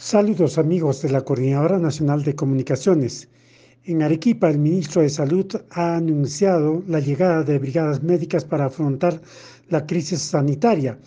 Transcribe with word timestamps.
Saludos 0.00 0.58
amigos 0.58 1.02
de 1.02 1.10
la 1.10 1.22
Coordinadora 1.22 1.76
Nacional 1.76 2.22
de 2.22 2.36
Comunicaciones. 2.36 3.28
En 3.82 4.00
Arequipa, 4.00 4.48
el 4.48 4.58
ministro 4.58 5.02
de 5.02 5.10
Salud 5.10 5.46
ha 5.70 5.96
anunciado 5.96 6.84
la 6.86 7.00
llegada 7.00 7.42
de 7.42 7.58
brigadas 7.58 8.00
médicas 8.04 8.44
para 8.44 8.66
afrontar 8.66 9.20
la 9.68 9.84
crisis 9.86 10.20
sanitaria. 10.20 11.00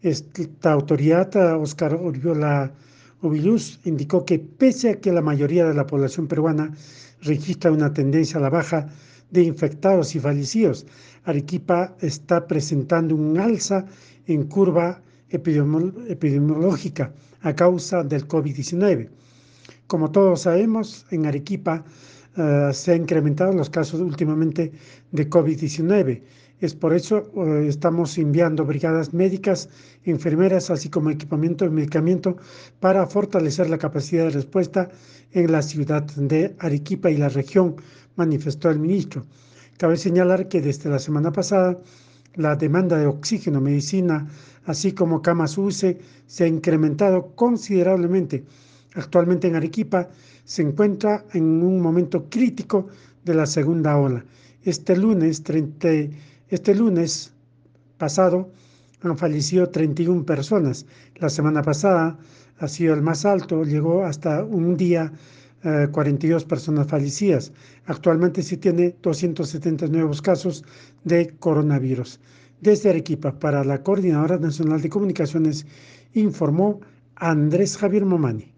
Esta 0.00 0.72
autoridad, 0.72 1.36
Oscar 1.60 1.94
Oriola 1.94 2.72
Oviluz, 3.20 3.78
indicó 3.84 4.24
que 4.24 4.38
pese 4.38 4.88
a 4.88 5.00
que 5.00 5.12
la 5.12 5.20
mayoría 5.20 5.66
de 5.66 5.74
la 5.74 5.86
población 5.86 6.26
peruana 6.26 6.74
registra 7.20 7.70
una 7.70 7.92
tendencia 7.92 8.38
a 8.38 8.42
la 8.42 8.48
baja 8.48 8.88
de 9.30 9.42
infectados 9.42 10.14
y 10.14 10.18
fallecidos, 10.18 10.86
Arequipa 11.24 11.94
está 12.00 12.46
presentando 12.46 13.14
un 13.14 13.38
alza 13.38 13.84
en 14.26 14.44
curva 14.44 15.02
epidemiológica 15.30 17.12
a 17.42 17.54
causa 17.54 18.02
del 18.04 18.26
COVID-19. 18.26 19.08
Como 19.86 20.10
todos 20.10 20.42
sabemos, 20.42 21.06
en 21.10 21.26
Arequipa 21.26 21.84
uh, 22.36 22.72
se 22.72 22.92
han 22.92 23.02
incrementado 23.02 23.52
los 23.52 23.70
casos 23.70 24.00
últimamente 24.00 24.72
de 25.10 25.28
COVID-19. 25.28 26.22
Es 26.60 26.74
por 26.74 26.92
eso 26.94 27.30
uh, 27.34 27.54
estamos 27.66 28.18
enviando 28.18 28.64
brigadas 28.64 29.14
médicas, 29.14 29.68
enfermeras, 30.04 30.70
así 30.70 30.88
como 30.90 31.10
equipamiento 31.10 31.64
y 31.64 31.70
medicamento 31.70 32.36
para 32.78 33.06
fortalecer 33.06 33.70
la 33.70 33.78
capacidad 33.78 34.24
de 34.24 34.30
respuesta 34.30 34.90
en 35.32 35.50
la 35.50 35.62
ciudad 35.62 36.02
de 36.16 36.54
Arequipa 36.58 37.10
y 37.10 37.16
la 37.16 37.28
región, 37.28 37.76
manifestó 38.16 38.70
el 38.70 38.78
ministro. 38.78 39.26
Cabe 39.78 39.96
señalar 39.96 40.48
que 40.48 40.60
desde 40.60 40.90
la 40.90 40.98
semana 40.98 41.32
pasada 41.32 41.78
la 42.34 42.56
demanda 42.56 42.98
de 42.98 43.06
oxígeno, 43.06 43.60
medicina, 43.60 44.26
así 44.66 44.92
como 44.92 45.22
camas 45.22 45.58
UCE, 45.58 45.98
se 46.26 46.44
ha 46.44 46.46
incrementado 46.46 47.34
considerablemente. 47.34 48.44
Actualmente 48.94 49.48
en 49.48 49.56
Arequipa 49.56 50.08
se 50.44 50.62
encuentra 50.62 51.24
en 51.32 51.62
un 51.62 51.80
momento 51.80 52.28
crítico 52.28 52.88
de 53.24 53.34
la 53.34 53.46
segunda 53.46 53.96
ola. 53.96 54.24
Este 54.62 54.96
lunes, 54.96 55.42
30, 55.42 55.88
este 56.48 56.74
lunes 56.74 57.32
pasado 57.98 58.50
han 59.02 59.16
fallecido 59.16 59.68
31 59.68 60.24
personas. 60.24 60.86
La 61.16 61.30
semana 61.30 61.62
pasada 61.62 62.18
ha 62.58 62.68
sido 62.68 62.94
el 62.94 63.02
más 63.02 63.24
alto, 63.24 63.64
llegó 63.64 64.04
hasta 64.04 64.44
un 64.44 64.76
día 64.76 65.12
42 65.62 66.42
eh, 66.42 66.46
personas 66.46 66.86
fallecidas. 66.86 67.52
Actualmente 67.86 68.42
se 68.42 68.56
tiene 68.56 68.94
270 69.02 69.88
nuevos 69.88 70.22
casos 70.22 70.64
de 71.04 71.34
coronavirus. 71.38 72.18
Desde 72.60 72.90
Arequipa, 72.90 73.38
para 73.38 73.64
la 73.64 73.82
Coordinadora 73.82 74.38
Nacional 74.38 74.80
de 74.80 74.90
Comunicaciones, 74.90 75.66
informó 76.14 76.80
Andrés 77.16 77.76
Javier 77.76 78.04
Momani. 78.04 78.52